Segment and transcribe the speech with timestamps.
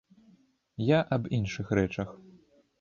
[0.85, 2.09] Я аб іншых рэчах.